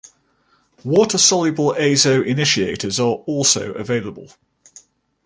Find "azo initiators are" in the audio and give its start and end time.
1.75-3.17